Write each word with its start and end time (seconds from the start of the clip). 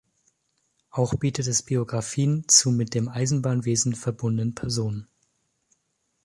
Auch 0.89 1.13
bietet 1.13 1.45
es 1.45 1.61
Biografien 1.61 2.47
zu 2.47 2.71
mit 2.71 2.95
dem 2.95 3.07
Eisenbahnwesen 3.07 3.93
verbundenen 3.93 4.55
Personen. 4.55 5.07